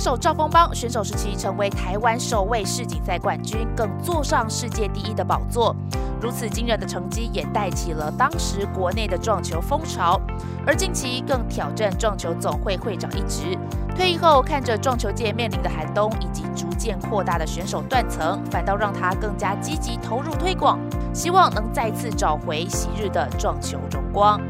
[0.00, 5.76] 手赵丰邦选手时期成为台湾首位世锦赛冠军，更坐上世界第一的宝座。
[6.20, 10.20] 如此惊人的成绩，也带起了当时国内的撞球风潮。
[10.66, 13.58] 而近期更挑战撞球总会会长一职。
[13.96, 20.78] 退役后，看着撞球界面临的寒冬以及逐渐扩大的选手断层，反倒让他更加积极投入推广，
[21.14, 24.40] 希望能再次找回昔日的撞球荣光。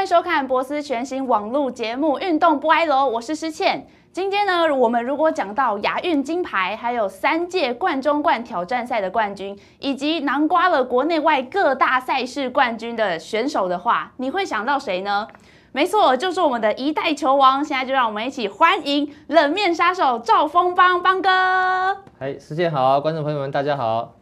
[0.00, 3.86] 欢迎收看博斯全新网络节目《运动不挨楼》，我是施倩。
[4.10, 15.28] 今天呢，我们如果讲到亚运金牌，还有三届冠中冠挑战赛的冠军，以及囊括了国内外各大赛事冠军的选手的话，你会想到谁呢？
[15.72, 17.62] 没错，就是我们的一代球王。
[17.62, 21.28] 现在就让我们一起欢迎冷面杀手赵峰邦邦哥。
[22.18, 24.14] 嗨，施倩好，观众朋友们大家好。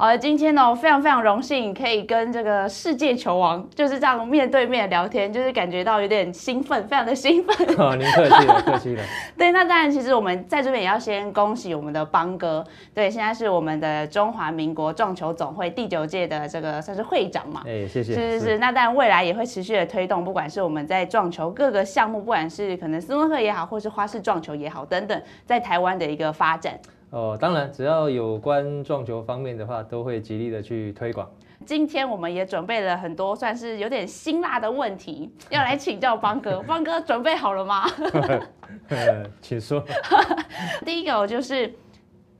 [0.00, 7.66] 好，今天呢，非常非常荣幸可以跟这个世界球王就是这样面对面聊天，就是感觉到有点兴奋，非常的兴奋。
[7.76, 9.02] 哦，您客气了，客气了。
[9.36, 12.64] 对，那当然，其实我们在这边也要先恭喜我们的邦哥，
[12.94, 17.64] 对，现在是我们的中华民国撞球总会第九届的这个算是会长嘛。
[17.66, 18.14] 哎，谢谢。
[18.14, 26.78] 是是是，那当然未来也会持续的推动，不管是我们在撞球各个项目，不管是可能斯诺克也好，或是花式撞球也好等等，在台湾的一个发展。
[27.10, 31.28] 哦，当然，只要有关撞球方面的话，都会极力的去推广。
[31.66, 36.60] 今天我们也准备了很多算是有点辛辣的问题，要来请教方哥。
[36.68, 37.84] 方哥准备好了吗？
[39.40, 39.82] 请说。
[40.84, 41.72] 第一个就是。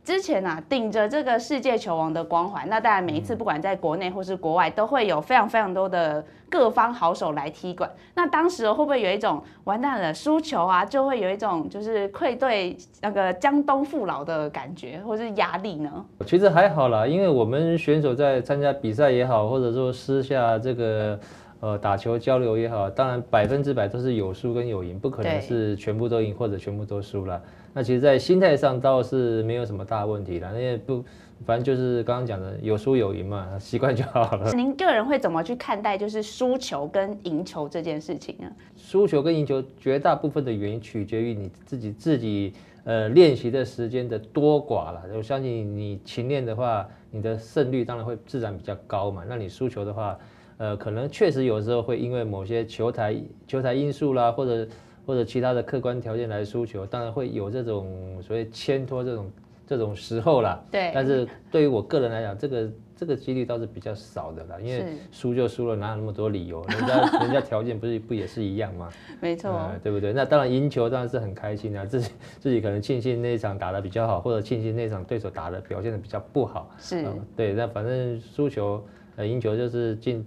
[0.09, 7.91] 之前啊，顶着这个世界球王的光环，那当然每一次不管在国内或是国外，都会有非常非常多的各方好手来踢馆。
[8.15, 16.03] 那当时会不会有一种完蛋了输球啊，就会有一种就是愧对那个江东父老的感觉，或是压力呢？
[16.25, 21.21] 其实还好啦，因为我们选手在参加比赛也好，或者说私下这个
[21.61, 27.43] 呃打球交流也好，当然百分之百都是有输跟有赢，不可能是全部都赢或者全部都输了。
[27.75, 31.05] 那其实，在心态上倒是没有什么大问题了，那也不，
[31.45, 34.53] 反正就是刚刚讲的有输有赢嘛，习惯就好了。
[34.57, 38.51] 您个人会怎么去看待就是输球跟赢球这件事情呢？
[38.77, 42.53] 输球跟赢球，绝大部分的原因取决于你自己自己
[42.85, 45.03] 呃练习的时间的多寡了。
[45.15, 49.23] 我相信你勤练的话，你的胜率当然会自然比较高嘛。
[49.29, 50.19] 那你输球的话，
[50.59, 54.69] 呃，可能确实有时候会因为某些球台球台因素啦，或者。
[55.09, 59.31] 或者其他的客观条件来输球，当然会有这种所谓牵拖这种
[59.67, 60.63] 这种时候啦。
[60.71, 60.91] 对。
[60.95, 66.63] 但是对于我个人来讲，这个这个几率倒是比较少的啦，因为输就输了，哪有那么多理由？
[66.69, 68.91] 人家人家条件不是不也是一样吗？
[69.19, 70.13] 没错，对不对？
[70.13, 76.71] 那当然赢球当然是很开心啊，自己自己可能庆幸那一场打的比较好，或者庆幸那场对手打的表现的比较不好。
[76.77, 77.03] 是。
[77.35, 78.85] 对，那反正输球
[79.17, 80.23] 呃赢球就是进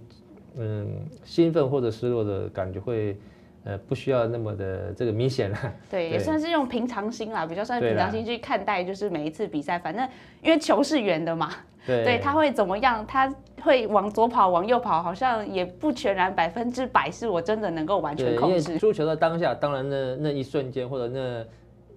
[0.56, 3.16] 嗯兴奋或者失落的感觉会。
[3.64, 5.56] 呃，不需要那么的这个明显了。
[5.88, 10.04] 对，也算是用平常心啦，比较算平常心去看待，就是每一次比赛，反正
[10.42, 11.48] 因为球是圆的嘛，
[11.86, 18.76] 对，他会怎么样，他会往左跑，往右跑，好像也不全然百分之百是我真的能够完全控制。
[18.80, 21.46] 输球的当下，当然那那一瞬间或者那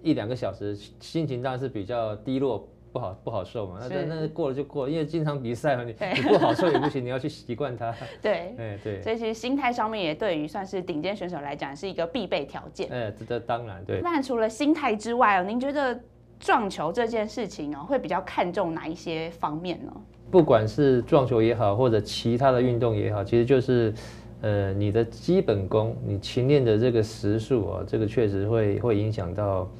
[0.04, 2.64] 一两个小时，心情当然是比较低落。
[2.96, 7.94] 不好不好受嘛，那那过了就过了，因为经常比赛嘛，你你不好受也不行，你要去习惯它。
[8.22, 12.88] 对，哎对，所以其实心态上面也对于算是顶尖选手来讲是一个必备条件。
[12.90, 14.00] 哎，这这当然对。
[14.00, 16.00] 那除了心态之外哦，您觉得
[16.40, 19.92] 撞球这件事情哦，会比较看重哪一些方面呢？
[20.30, 23.92] 不管是撞球也好，或者其他的运动也好，其实就是
[24.40, 29.70] 呃你的基本功，你勤练的这个时速啊，这个确实会会影响到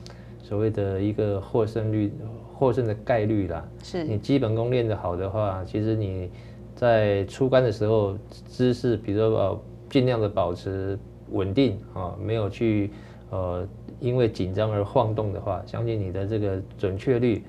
[0.43, 2.12] 所谓的一个获胜率。
[2.59, 6.31] 获胜的概率啦，是你基本功练得好的话，其实你
[6.75, 10.99] 在出杆的时候姿势，比如说呃尽量的保持
[11.33, 12.91] 稳定啊，没有去
[13.28, 13.69] 呃
[14.00, 17.45] 因为紧张而晃动的话，相信你的这个准确率，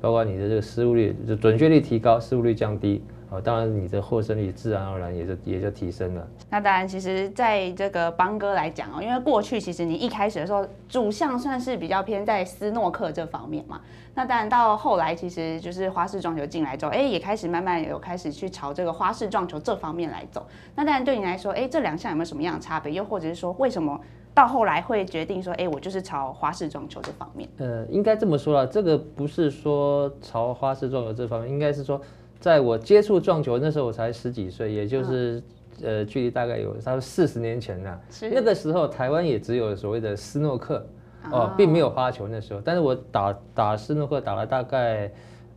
[0.00, 3.02] 包括你的这个失误率，就准确率提高，失误率降低。
[3.28, 6.26] 哦，当然，你的获胜率自然而然也就也就提升了。
[6.48, 13.80] 那当然，其实在这个邦哥来讲哦，因为过去其实你一开始的时候主项算是比较偏在斯诺克这方面嘛。
[14.14, 20.46] 那当然到后来，其实就是花式撞球进来之后，哎，也开始慢慢有开始去朝这个花式撞球这方面来走。
[20.76, 22.92] 那当然对你来说，哎，这两项有没有什么样的差别？
[22.92, 24.00] 又或者是说，为什么
[24.32, 27.48] 到后来会决定说，哎，我就是朝花式撞球这方面？
[27.58, 32.00] 呃，应该这么说了，这个不是说朝花式撞球这方面，应该是说。
[32.40, 35.42] 在我接触撞球那时候，我才十几岁，也就是，
[35.82, 38.00] 呃，距离大概有差不多四十年前了。
[38.30, 40.86] 那个时候，台湾也只有所谓的斯诺克，
[41.32, 42.60] 哦，并没有花球那时候。
[42.64, 45.10] 但是我打打斯诺克打了大概，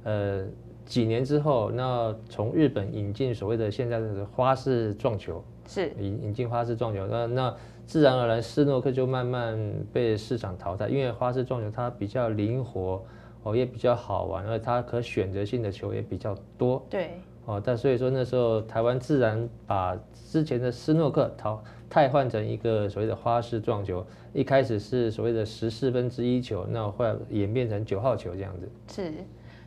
[0.03, 0.45] 呃，
[0.85, 7.55] 几年之后，那从日本引进所谓的现在的花式撞球，是引引进花式撞球，那那
[7.85, 9.57] 自然而然斯诺克就慢慢
[9.91, 13.03] 被市场淘汰，因为花式撞球它比较灵活，
[13.49, 28.69] 哦也比较好玩，而它可选择性的球也比较多，对，哦，但所以说那时候台湾自然把之前的斯诺克淘汰换成一个所谓的花式撞球，一开始是所谓的十四分之一球，那后来演变成九号球这样子。
[28.93, 29.11] 是，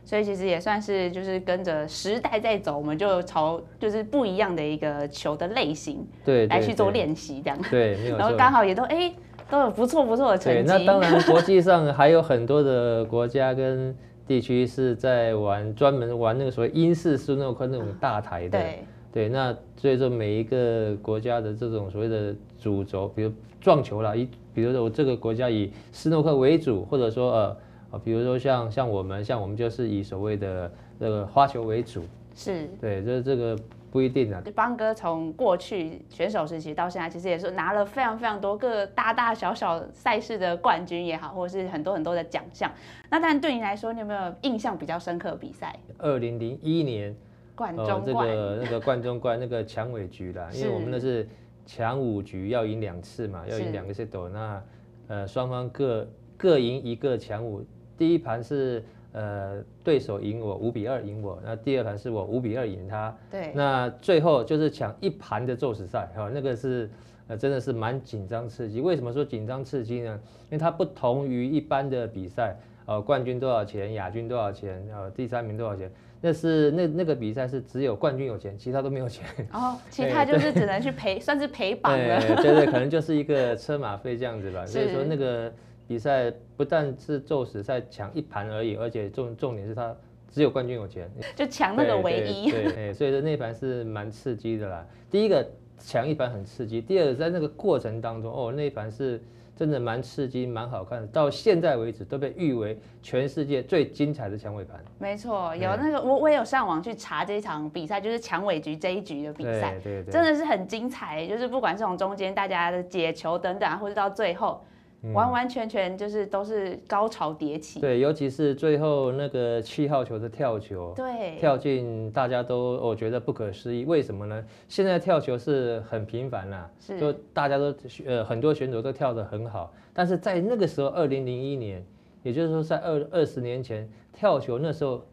[0.05, 8.09] 所以其实也算是就是跟着时代在走，我们就朝就是不一样的一个球的类型对，来去做练习这样，对。
[8.11, 9.13] 然后刚好也都哎、
[9.49, 10.67] 都有不错不错的成对，绩。
[10.67, 13.95] 那当然，国际上还有很多的国家跟
[14.25, 18.59] 地区是在玩专门玩那个所谓英式斯诺克那种大台的。
[18.59, 23.31] 对对，那所以说每一个国家的这种所谓的主轴，比如
[23.61, 27.57] 撞球啦，以比如说我这个国家以斯诺克为主，或者说呃
[27.91, 32.01] 呃，比如说像像我们像我们就是以所谓的那个花球为主。
[32.33, 32.67] 是。
[32.81, 33.55] 对，这这个
[33.93, 34.41] 不一定啊。
[34.55, 42.71] 邦哥从过去选手时期到现在，其实也是拿了非常非常多个大大小小赛事的冠军也好，或者是很多很多的奖项。
[43.11, 45.73] 那但对你来说，你有没有印象比较深刻的比赛？
[45.99, 47.15] 二零零一年。
[47.55, 51.29] 冠呃，这中冠，个那个冠中冠那个强尾局啦，因为我们那是
[51.67, 54.63] 强五局要赢两次嘛，要是赢两个 set，那
[55.07, 57.63] 呃双方各各赢一个强五，
[57.95, 66.89] 第一盘是呃对手赢我五比二赢我，那第二盘是我五比二赢他，对，那最后就是抢一盘的宙斯赛，哈、那个是
[67.27, 68.81] 呃真的是蛮紧张刺激。
[68.81, 70.19] 为什么说紧张刺激呢？
[70.49, 72.55] 因为它不同于一般的比赛，
[72.85, 75.89] 呃，冠军多少钱，亚军多少钱，呃，第三名多少钱，
[76.19, 79.25] 那是那那个比赛是只有冠军有钱，其他都没有钱。
[79.51, 82.19] 哦 其他就是只能去陪，算是陪榜了。
[82.19, 84.65] 对对对，可能就是一个车马费这样子吧。
[84.67, 85.51] 所以说那个
[85.87, 89.95] 比赛不但是宙斯在抢一盘而已，而且重重点是他
[90.31, 91.09] 只有冠军有钱。
[91.35, 92.51] 就抢那个唯一。
[92.51, 94.85] 对，所以说那盘是蛮刺激的啦。
[95.11, 95.45] 第一个
[95.77, 99.21] 抢一盘很刺激，第二个在那个过程当中，哦，那一盘是
[99.55, 104.83] 真的蛮刺激、蛮好看的，到现在为止都被誉为全世界最精彩的抢尾盘。
[104.97, 111.27] 没错，有那个我我也有上网去查这一场比赛，就是抢尾局这一局的比赛，对对对，真的是很精彩。
[111.27, 114.63] 就是不管是从中间大家的解球等等啊，或者到最后，
[115.11, 117.79] 完完全全就是都是高潮迭起。
[117.79, 124.45] 嗯对，尤其是最后那个七号球的跳球，对，跳进大家都我觉得不可思议，为什么呢？
[124.69, 126.97] 现在跳球是很频繁啦，是。
[126.97, 131.85] 就大家都呃很多选手都跳得很好，但是在那个时候，二零零一年，
[132.21, 135.05] 也就是说在二二十年前，跳球那时候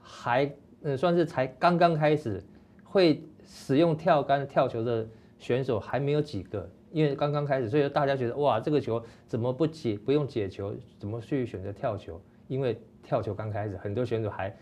[0.00, 0.50] 还
[0.82, 2.42] 嗯算是才刚刚开始，
[2.84, 5.06] 会使用跳杆跳球的
[5.38, 12.20] 选手还没有几个，因为刚刚开始，所以大家觉得哇这个球怎么不解不用解球，怎么去选择跳球？
[12.48, 14.54] 因为跳球刚开始，很多选手还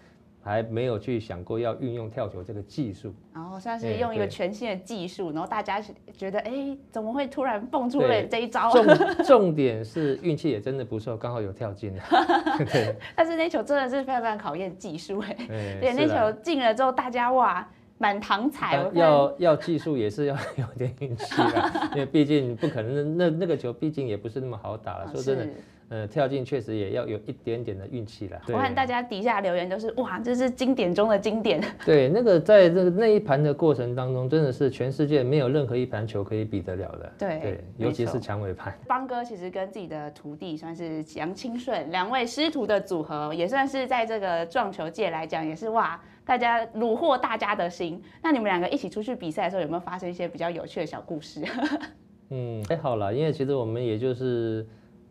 [0.43, 3.13] 还没有去想过要运用跳球这个技术。
[3.35, 5.83] 然后算是哎用一个全新的技术，然后大家
[6.17, 8.71] 觉得哎，怎么会突然蹦出了对这一招？
[8.71, 8.87] 重
[9.25, 12.03] 重点是运气也真的不错，刚好有跳进了。
[12.73, 17.69] 对，但是那球真的是非常非常考验技术哎，哎对，那球进了之后，大家哇
[18.01, 25.05] 满堂彩，要要技术也是要 有点运气啦， 因为毕竟不可能那那个球毕竟也不是那么好打了。
[25.05, 25.49] 啊说真的，
[25.91, 28.41] 呃，跳进确实也要有一点点的运气了。
[28.49, 31.61] 我看大家底下留言都是哇，这是经典中的经典。
[31.85, 37.13] 对，那个在这个那一盘的过程当中，真的是全世界没有任何一盘球可以比得了的。
[37.19, 38.73] 对对，尤其是错蔷薇盘。
[38.89, 48.01] 邦哥其实跟自己的徒弟算是杨清顺两位师徒的组合，也算是在这个撞球界来讲，也是哇，大家虏获大家的心。
[48.23, 51.43] 那你们两个一起出去比赛的时候，有没有发生一些比较有趣的小故事？
[52.31, 54.65] 嗯，还好啦，因为其实我们也就是，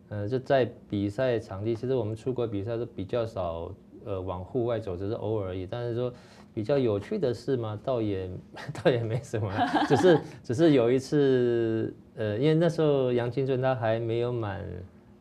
[0.08, 3.70] 呃，就在比赛场地，其实我们出国比赛都比较少，
[4.06, 5.66] 呃，往户外走，只是偶尔而已。
[5.70, 6.10] 但是说
[6.54, 8.26] 比较有趣的事嘛，倒也
[8.82, 9.52] 倒也没什么，
[9.86, 14.64] 只是 只是有一次，呃，因为那时候杨清顺他还没有满，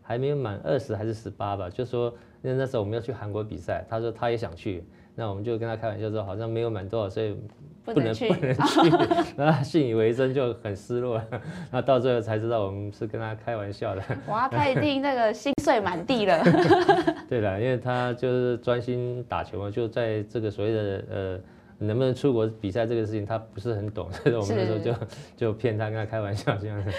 [0.02, 2.08] 还没有满二十还是十八吧，就说
[2.42, 4.86] 因为那时候我们要去韩国比赛，他说他也想去，
[5.20, 7.36] 那我们就跟他开玩笑说，好像没有满多少岁
[7.84, 8.90] 不能不能去不能 去，
[9.36, 11.22] 然后他信以为真，就很失落。
[11.70, 14.02] 那到最后才知道我们是跟他开玩笑的。
[14.30, 16.42] 哇，他一定那个心碎满地了。
[17.28, 21.40] 对了，因为他就是专心打球嘛，就在这个所谓的呃
[21.80, 24.94] 能不能出国比赛这个事情，他不是很懂，所以我们那时候就
[25.36, 26.90] 就骗他，跟他开玩笑这样子。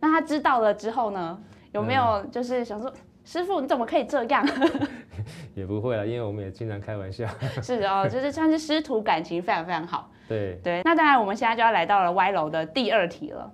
[0.00, 1.38] 那他知道了之后呢，
[1.70, 2.92] 有没有就是想说，
[3.30, 4.44] 师傅你怎么可以这样？
[5.54, 7.24] 也不会啊，因为我们也经常开玩笑。
[7.62, 10.10] 是哦，就是算是师徒感情非常非常好。
[10.26, 13.48] 对，对，那当然我们现在就要来到了歪楼的第二题了。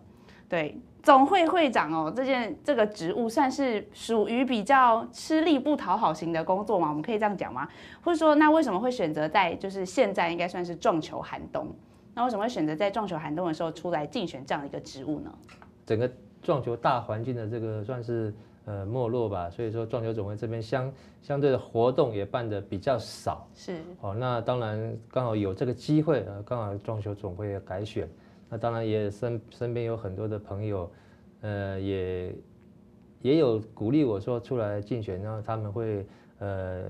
[0.48, 6.88] 对，总会会长哦，这件这个职务算是属于比较吃力不讨好型的工作嘛？
[6.88, 7.68] 我们可以这样讲吗？
[8.02, 11.68] 或者说，那为什么会选择在就是现在应该算是撞球寒冬，
[12.14, 15.30] 那为什么会选择在撞球寒冬的时候出来竞选这样的一个职务呢？
[15.84, 18.34] 整个撞球大环境的这个算是
[18.66, 20.92] 呃没落吧，所以说撞球总会这边相
[21.22, 23.48] 相对的活动也办的比较少。
[23.54, 28.08] 是哦，那当然刚好有这个机会，呃，刚好撞球总会改选，
[28.48, 30.90] 那当然也身身边有很多的朋友，
[31.40, 32.34] 呃，也
[33.22, 36.06] 也有鼓励我说出来竞选，然后他们会
[36.40, 36.86] 呃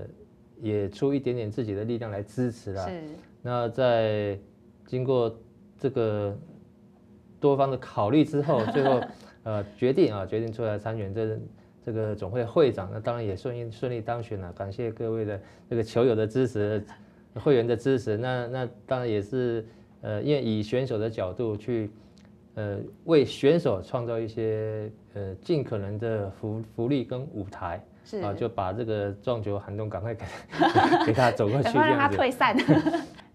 [0.59, 2.85] 也出一点点自己的力量来支持啦。
[2.87, 3.03] 是
[3.41, 4.37] 那在
[4.85, 5.33] 经过
[5.77, 6.35] 这个
[7.39, 8.99] 多方的考虑之后，最后
[9.43, 11.37] 呃决定啊决定出来参选这
[11.87, 15.39] 这个总会会长，那当然也顺利顺利当选了，感谢各位的
[15.69, 16.83] 这个球友的支持，
[17.35, 19.65] 会员的支持，那那当然也是
[20.01, 21.89] 呃因为以选手的角度去
[22.55, 27.81] 呃为选手创造一些呃尽可能的福福利跟舞台。
[28.03, 30.25] 是啊，就把这个撞球寒冬赶快给
[31.05, 32.17] 给他走过去， 这样子。
[32.17, 32.53] 退散。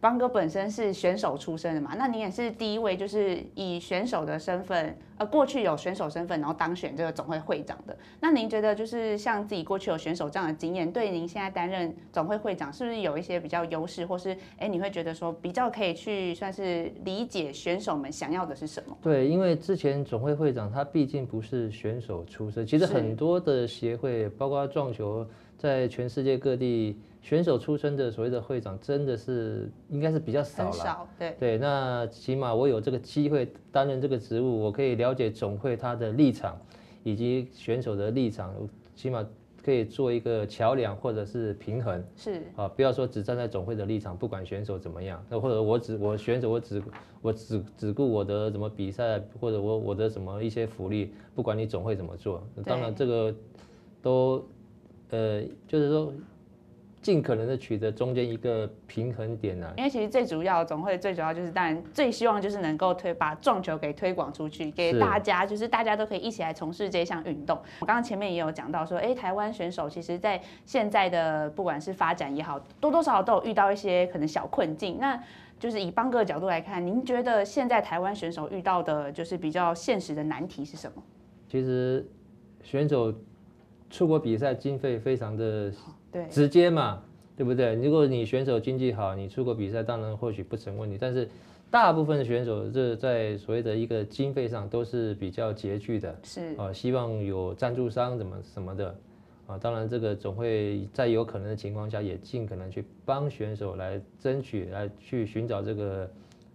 [0.03, 7.97] 邦哥本身是选手出身的嘛，那你也是第一位就是以选手的身份，呃，过去有选手身份，然后当选这个总会会长的。
[8.19, 18.99] 那您觉得就是像自己过去有选手这样的经验，对您现在担任总会会长，是不是有一些比较优势，或是哎你会觉得说比较可以去算是理解选手们想要的是什么？
[19.01, 25.25] 对，因为之前总会会长他毕竟不是选手出身，其实很多的协会，包括撞球，
[25.57, 30.73] 在全世界各地选手出身的所谓的会长，真的是应该是比较少了。
[30.73, 36.61] 少，对，对，那起码我有这个机会担任这个职务，我可以了解总会他的立场，
[37.05, 38.53] 以及选手的立场，
[38.97, 39.25] 起码
[39.65, 42.05] 可以做一个桥梁或者是平衡。
[42.17, 42.43] 是。
[42.57, 46.83] 啊，不要说只站在总会的立场，不管选手怎么样，那或者我只我选手我只
[47.21, 53.33] 我只只顾我的怎么比赛，或者我我的什么一些福利，不管你总会怎么做，当然这个
[54.03, 54.45] 都
[55.11, 56.13] 呃就是说
[57.03, 59.75] 尽可能的取得中间一个平衡点啊。
[59.77, 67.61] 因为其实最主要总会最主要就是，当然最希望就是能够推把撞球给推广出去，给大家，就是大家都可以一起来从事这项运动。
[67.81, 74.99] 我刚刚前面也有讲到说，哎，台湾选手其实在现在的不管是发展也好，多多少少都有遇到一些可能小困境。
[75.01, 75.21] 那
[75.59, 81.03] 就是以邦哥的角度来看，您觉得现在台湾选手遇到的就是比较现实的难题是什么？
[81.49, 82.09] 其实
[82.63, 83.13] 选手
[83.91, 85.71] 出国比赛经费非常的
[86.13, 87.03] 对，直接嘛，
[87.37, 87.75] 对不对？
[87.77, 91.29] 如果你选手经济好，你出国比赛当然或许不成问题，但是
[91.71, 96.15] 大部分的选手这在所谓的一个经费上都是比较拮据的。
[96.23, 96.55] 是。
[96.57, 98.95] 啊，希望有赞助商怎么什么的
[99.47, 106.11] 啊，当然这个总会在有可能的情况下，也尽可能去帮选手来争取，来去寻找这个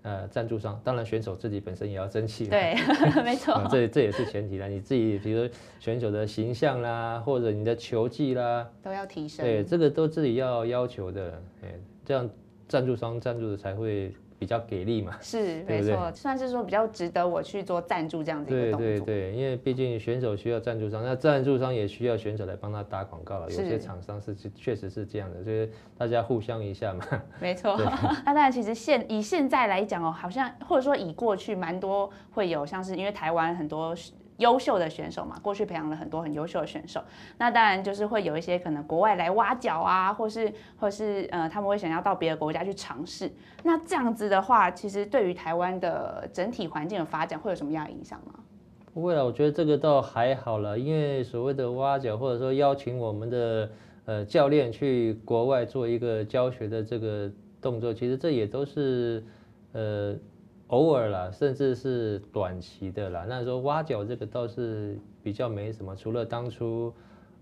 [0.08, 0.80] 呃赞助商。
[0.86, 2.76] 当然选手自己本身也要争气，对，
[3.24, 4.68] 没错，啊，这这也是前提啦。
[4.68, 8.68] 你自己比如说选手的形象啦，或者你的球技啦。
[8.82, 9.46] 都要提升。
[9.46, 11.74] 对，这个都自己要要求的，哎，
[12.06, 12.30] 这样
[12.70, 15.18] 赞助商赞助的才会比较给力嘛。
[15.22, 18.88] 是没错，算是说比较值得我去做赞助这样子一个对动作。
[18.88, 23.50] 对对，因为毕竟选手需要赞助商，那赞助商也需要选手来帮他打广告了。
[23.50, 27.06] 有些厂商是确实是这样的，就是大家互相一下嘛。
[27.42, 27.78] 没错，
[28.26, 33.96] 那当然，其实现以现在来讲哦，好像或者说以过去蛮多会有，像是因为台湾很多
[34.38, 37.02] 优秀的选手嘛，过去培养了很多很优秀的选手，
[37.38, 43.32] 那当然就是会有一些可能国外来挖角啊，或是或是呃他们会想要到别的国家去尝试，
[43.64, 48.34] 那这样子的话，其实对于台湾的整体环境的发展会有什么样的影响吗？
[48.94, 53.70] 不会啊，我觉得这个倒还好了，因为所谓的挖角或者说邀请我们的
[54.06, 59.24] 呃教练去国外做一个教学的这个动作，其实这也都是
[59.74, 60.16] 呃
[60.68, 63.26] 偶尔啦，甚至是短期的啦。
[63.28, 66.94] 那说挖角这个倒是比较没什么，除了当初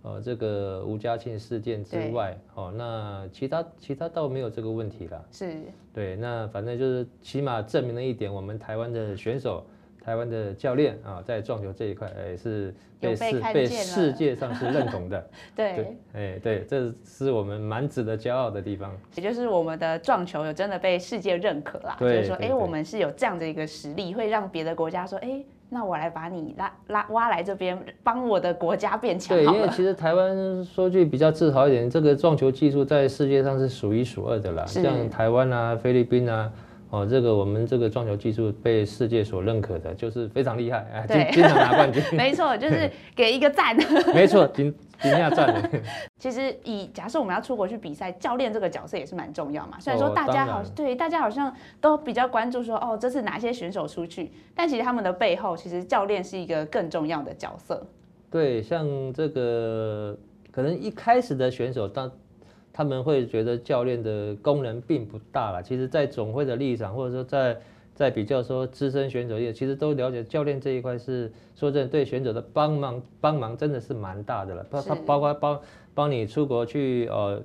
[0.04, 5.24] 呃这个吴家庆事件之外，哦，那其他其他倒没有这个问题啦。
[5.32, 5.56] 是
[5.94, 9.66] 对，那反正就是起码证明了一点，我们台湾的选手、
[10.06, 15.28] 台湾的教练啊，在撞球这一块，哎，是有被被世被世界上是认同的。
[15.56, 18.96] 对对，哎，对，这是我们蛮值得骄傲的地方。
[19.16, 34.64] 也就是我们的撞球有真的被世界认可啦，就是说，哎、我们是有这样的一个实力，会让别的国家说，哎、那我来把你拉拉挖来这边，帮我的国家变强对，因为其实台湾说句比较自豪一点，这个撞球技术在世界上是数一数二的啦。
[34.68, 36.52] 是像台湾啊、菲律宾啊，
[36.92, 42.02] 哦，这个我们这个撞球技术被世界所认可的，就是非常厉害，哎，对经经常拿冠军。
[42.16, 43.76] 没错，就是 给一个赞。
[44.14, 45.70] 没错，今今天赞的。
[46.18, 49.80] 其实以假设我们要出国去比赛，教练这个角色也是蛮重要嘛。
[49.80, 57.86] 虽然说哦大家好，对大家好像都比较关注说，哦，这次哪些选手出去，但其实他们的背后，其实教练是一个更重要的角色。
[58.30, 60.18] 对，像这个
[60.52, 62.10] 可能一开始的选手，当
[62.76, 65.64] 他们会觉得教练的功能并不大了。
[65.64, 67.58] 其实，在总会的立场，或者说在
[67.94, 75.62] 在比较说资深选手也其实都了解教练这一块是说真的对选手的帮忙帮忙真的是蛮大的了，包他包括帮
[75.94, 77.42] 帮你出国去呃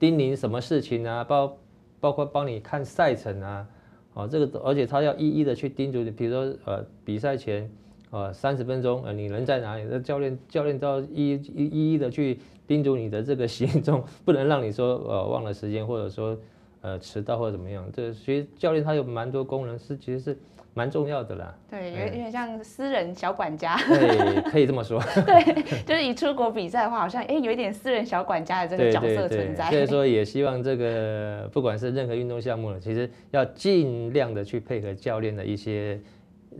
[0.00, 1.56] 叮咛什么事情啊，包
[2.00, 3.68] 包括帮你看赛程啊，
[4.14, 7.70] 哦这个而且他要一一的去叮嘱你，比如说呃比赛前
[8.12, 16.38] 呃三十分钟呃你人在哪里，那教练教练都要一一一一的去叮嘱你的这个行踪， 不能让你说呃忘了时间或者说。
[16.84, 20.36] 呃，迟到或者怎么样，这其实教练他有蛮多功能是其实是
[20.74, 21.54] 蛮重要的啦。
[21.70, 23.76] 对，有有点像私人小管家。
[23.86, 25.00] 对，可以这么说。
[25.24, 29.70] 对，就是以出国比赛的话，好像哎有一点私人小管家的这个角色存在。
[29.70, 36.00] 所以说 也希望这个不管是任何运动项目，其实要尽量的去配合教练的一些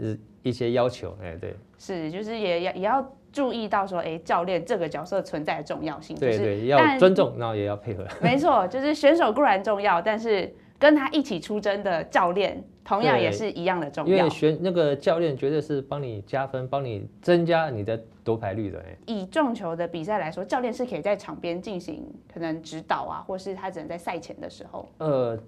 [0.01, 1.17] 呃一些要求。
[1.23, 1.55] 哎，对。
[1.79, 3.13] 是，就是也要也要。
[3.33, 8.07] 注意到说，哎，教练这个角色存在的重要性，对对，要尊重，然后也要配合。
[8.21, 14.15] 没错，就是选手固然重要，但是跟他一起出征的教练同样也是一样的重要。
[14.19, 18.79] 因为选那个教练绝对是帮你加分，帮你增加你的夺牌率的。
[18.81, 24.87] 哎，以撞球的比赛来说，教练是可以在场边进行可能指导啊，或是他只能在赛前的时候。
[24.99, 25.39] 呃。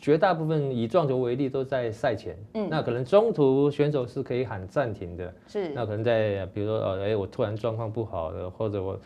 [0.00, 2.34] 绝大部分以撞球为例，都在赛前。
[2.54, 5.32] 嗯，那可能中途选手是可以喊暂停的。
[5.46, 8.98] 是，那可能在比如说，呃，哎，我突然状况不好的，或者我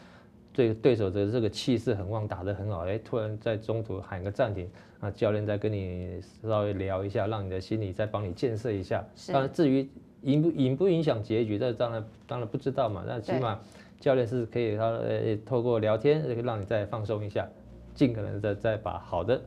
[0.52, 4.70] 对对手的这个气势很旺，打得很好，哎，突然在中途喊个暂停，
[5.00, 9.04] 那教练再跟你稍微聊一下，让你的心理再帮你建设一下。
[9.32, 9.88] 当然，至于
[10.22, 13.02] 影不影不影响结局，这当然当然不知道嘛。
[13.04, 13.58] 那起码
[13.98, 17.48] 教练是可以他呃透过聊天，让你再放松一下，
[17.94, 19.40] 尽可能的再把好的。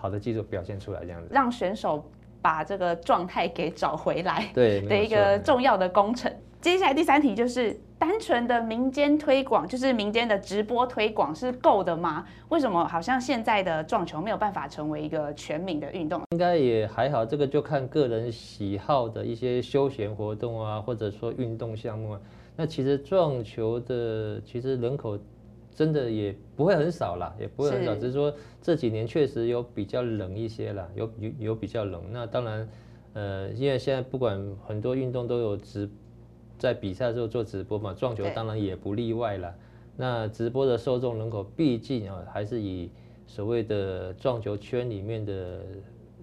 [0.00, 2.08] 好的技术表现出来，这样子让选手
[2.40, 6.32] 把这个状态给找回来，对的一个重要的工程。
[6.60, 12.24] 接下来第三题就是单纯的民间推广，就是民间的直播推广是够的吗？
[12.48, 16.22] 为什么好像现在的撞球没有办法成为一个全民的运动？
[16.30, 22.20] 应该也还好，这个就看个人喜好的一些休闲活动啊，或者说运动项目啊。
[22.56, 25.18] 那其实撞球的其实人口。
[25.74, 32.02] 真的也不会很少啦，也不会很少，只是说这几年确实有比较冷一些啦，有有有比较冷。
[32.10, 32.68] 那当然，
[33.12, 35.88] 呃，因为现在不管很多运动都有直
[36.58, 39.54] 在比赛的时候做直播嘛，撞球当然也不例外啦。
[39.96, 42.90] 那直播的受众人口毕竟啊，还是以
[43.26, 45.60] 所谓的撞球圈里面的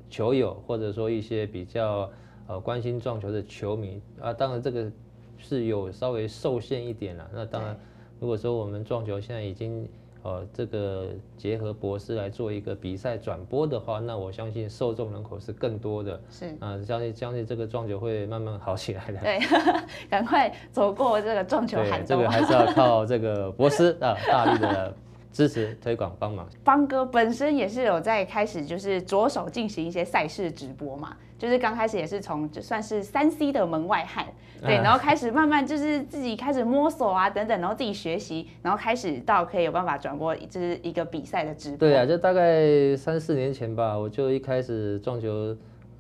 [0.09, 2.11] 球友，或者说一些比较
[2.47, 4.91] 呃关心撞球的球迷啊，当然这个
[5.37, 7.29] 是有稍微受限一点了。
[7.33, 7.79] 那当然。
[8.19, 9.87] 如果说我们撞球现在已经
[10.23, 16.19] 呃这个结合博士来做一个比赛转播的话，那我相信受众人口是更多的。
[16.29, 19.19] 是啊，相信相信这个撞球会慢慢好起来的。
[19.19, 19.39] 对，
[20.09, 24.93] 赶快走过这个撞球海这个还是要靠这个博士啊大力的
[25.31, 26.47] 支持推广帮忙。
[26.63, 31.15] 方哥本身也是有在开始就是着手进行一些赛事直播嘛。
[31.37, 34.25] 就是刚开始也是从就算是三 C 的门外汉，
[34.65, 41.77] 对，然后开始慢慢就是自己开始摸索啊等等，然后自己学习，然后开始到可以有办法转播就是一个比赛的直播。
[41.77, 45.55] 对啊，就大概三四年前吧，我就一开始撞球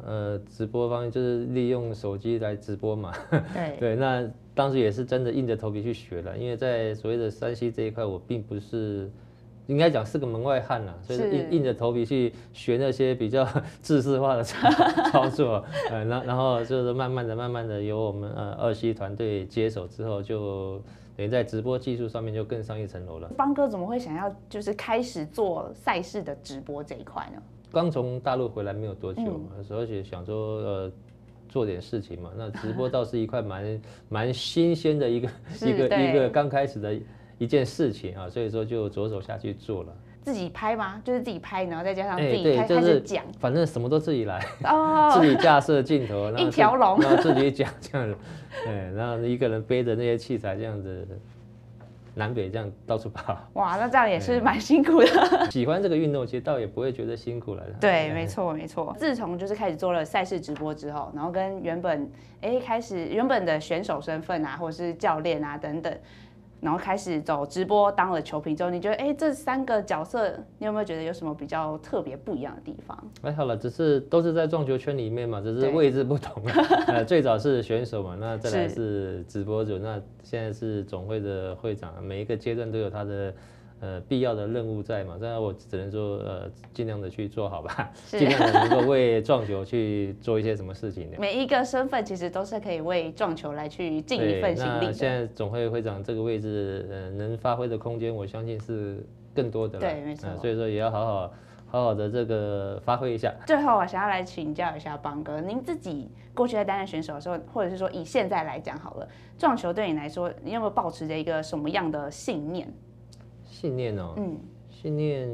[0.05, 3.13] 呃直播方面就是利用手机来直播嘛。
[3.53, 9.09] 对 对，那当时也是真的硬着头皮去学了，因为在所谓的山西这一块，我并不是。
[9.67, 13.47] 应该讲是个门外汉了，所以硬硬着头皮去学那些比较
[13.81, 14.69] 制式化的操
[15.11, 20.79] 操作， 呃，然然后就是慢慢的、慢慢的由我们呃二期团队接手之后，就
[21.17, 23.27] 等于在直播技术上面就更上一层楼了。
[23.37, 27.41] 邦哥怎么会想要就是开始做赛事的直播这一块呢？
[27.71, 30.91] 刚从大陆回来没有多久嘛，而且想说呃
[31.49, 35.27] 做点事情嘛，那直播倒是一块蛮蛮新鲜的一个
[35.61, 36.95] 一个一个刚开始的。
[37.37, 39.93] 一件事情啊，所以说就着手下去做了。
[40.21, 40.99] 自己拍吗？
[41.03, 48.17] 就是自己拍，然后再加上自己开始讲，反正什么都自己来哦， 自己架设镜头，一条龙，然后自己讲这样子，
[48.63, 51.07] 对， 然后一个人背着那些器材这样子，
[52.15, 53.37] 南北这样到处跑。
[53.53, 55.07] 哇，那这样也是蛮辛苦的。
[55.51, 57.63] 喜欢这个运动，其实倒也不会觉得辛苦了。
[57.79, 58.95] 对，没错没错。
[58.97, 62.09] 自从就是开始做了赛事直播之后，然后跟原本
[62.41, 65.95] 哎开始原本的选手身份啊，或者是教练啊等等。
[66.65, 72.97] 然后开始走直播，当了球评之后，你觉得哎，这三个角色，你有没有觉得有什么比较特别不一样的地方？
[73.21, 76.41] 还好了，只是都是在撞球圈里面嘛，只是位置不同。
[76.87, 83.31] 呃，最早是选手嘛，那再来是直播主，那现在是总会的会长，每一个阶段都有他的。
[83.81, 85.17] 呃，必要的任务在嘛？
[85.19, 91.09] 这样我只能说，呃，尽量的去做好吧，尽量的能够为撞球去做一些什么事情。
[91.19, 94.85] 每一个身份其实都是可以为撞球来去尽一份心力。
[94.85, 99.77] 那现在总会会长这个位置，呃，能发挥的空间，我相信是更多的。
[99.77, 100.29] 对，没错。
[100.37, 101.33] 所以说也要好好好
[101.67, 103.31] 好好的这个发挥一下。
[103.45, 109.07] 最后我想要来请教一下邦哥，您自己过去在担任选手的时候，或者是说以现在来讲好了，
[109.37, 112.73] 撞球对你来说，你有没有保持着一个什么样的信念？
[113.55, 114.37] 信念哦，嗯，
[114.69, 115.29] 信念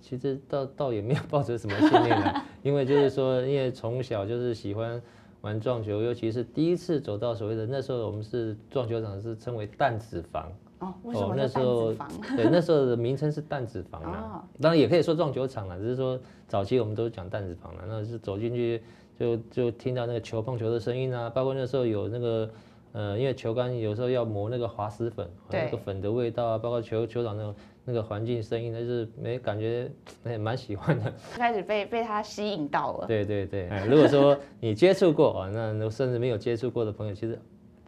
[0.00, 5.00] 其实倒倒也没有抱着什么信念啊， 因为就是说，因为从小就是喜欢
[5.42, 11.94] 玩撞球，尤其是第一次走到所谓的那时候我们是撞球场是称为弹子房，哦，为什么那时候？
[12.36, 18.82] 对，那时候的名称是弹子房哦啊，当然也可以说撞球场了，只是说早期我们都讲弹子房了，那是走进去
[19.16, 22.50] 就就听到那个球碰球的声音啊，包括那时候有那个。
[22.92, 29.90] 呃，因为球杆有时候要磨那个滑石粉，对那个粉的味道啊，包括球球场那种那个环境声音，那就是没感觉，
[30.24, 31.12] 也 蛮喜欢的。
[31.34, 33.06] 开始被被它吸引到了。
[33.06, 37.38] 对对对，哎，如果说你接触过啊， 那那甚至没有接触过的朋友，其实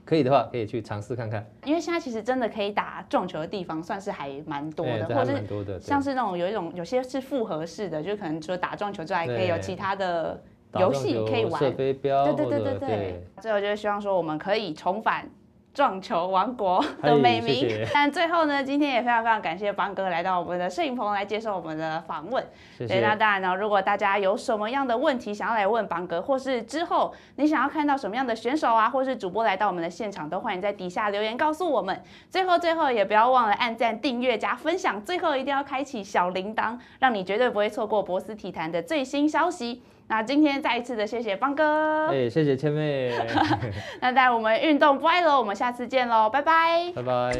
[0.06, 1.46] 可以的话，可以去尝试看看。
[1.66, 10.42] 因为现在其实真的可以打撞球的地方算是还蛮多的，或者是蛮多的，像是那种有一种有些是复合式的，就可能除了打撞球之外，还可以有其他的
[10.80, 11.60] 游戏可以玩。
[11.60, 13.24] 射飞镖，对对对对对。
[13.40, 15.28] 最后就是希望说我们可以重返。
[15.74, 22.46] 撞球王国的美名谢谢， 但最后呢，今天也非常非常感谢邦哥来到我们的摄影棚来接受我们的访问。
[22.78, 23.00] 对，谢谢。
[23.00, 32.00] 那当然呢，如果大家有什么样的问题想要来问邦哥，或是之后你想要看到什么样的选手啊，或是主播来到我们的现场，都欢迎在底下留言告诉我们。
[32.30, 39.82] 最后，最后也不要忘了按赞、订阅、加分享，最后一定要开启小铃铛，让你绝对不会错过博斯体坛的最新消息。
[40.06, 43.10] 那今天再一次的谢谢邦哥，哎，谢谢千妹。
[44.00, 47.32] 那带我们运动不累了，我们下次见喽，拜拜，拜拜。